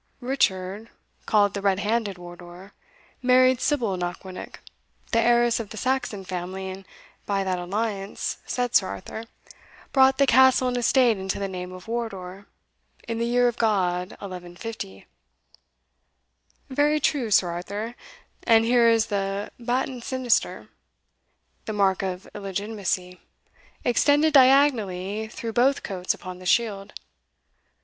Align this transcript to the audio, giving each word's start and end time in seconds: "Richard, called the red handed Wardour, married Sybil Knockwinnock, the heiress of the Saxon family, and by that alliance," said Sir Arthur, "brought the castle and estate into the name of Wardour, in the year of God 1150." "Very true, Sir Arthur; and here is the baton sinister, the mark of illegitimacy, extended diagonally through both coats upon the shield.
"Richard, 0.19 0.89
called 1.27 1.53
the 1.53 1.61
red 1.61 1.77
handed 1.77 2.17
Wardour, 2.17 2.73
married 3.21 3.61
Sybil 3.61 3.97
Knockwinnock, 3.97 4.59
the 5.11 5.19
heiress 5.19 5.59
of 5.59 5.69
the 5.69 5.77
Saxon 5.77 6.25
family, 6.25 6.71
and 6.71 6.85
by 7.27 7.43
that 7.43 7.59
alliance," 7.59 8.37
said 8.47 8.73
Sir 8.73 8.87
Arthur, 8.87 9.25
"brought 9.93 10.17
the 10.17 10.25
castle 10.25 10.67
and 10.69 10.75
estate 10.77 11.19
into 11.19 11.37
the 11.37 11.47
name 11.47 11.71
of 11.71 11.87
Wardour, 11.87 12.47
in 13.07 13.19
the 13.19 13.27
year 13.27 13.47
of 13.47 13.59
God 13.59 14.13
1150." 14.13 15.05
"Very 16.67 16.99
true, 16.99 17.29
Sir 17.29 17.51
Arthur; 17.51 17.93
and 18.47 18.65
here 18.65 18.89
is 18.89 19.05
the 19.05 19.51
baton 19.59 20.01
sinister, 20.01 20.69
the 21.65 21.73
mark 21.73 22.01
of 22.01 22.27
illegitimacy, 22.33 23.21
extended 23.85 24.33
diagonally 24.33 25.27
through 25.27 25.53
both 25.53 25.83
coats 25.83 26.15
upon 26.15 26.39
the 26.39 26.47
shield. 26.47 26.93